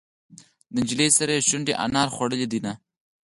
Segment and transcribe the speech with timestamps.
[0.73, 2.73] د نجلۍ سرې شونډې انار خوړلې دينهه.